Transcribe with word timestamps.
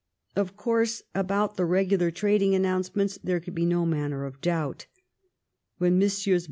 Of 0.35 0.57
course, 0.57 1.03
about 1.13 1.57
the 1.57 1.65
regular 1.65 2.09
trading 2.09 2.55
announcements 2.55 3.19
there 3.23 3.39
could 3.39 3.53
be 3.53 3.67
no 3.67 3.85
manner 3.85 4.25
of 4.25 4.41
doubt. 4.41 4.87
When 5.77 5.99
Messrs. 5.99 6.39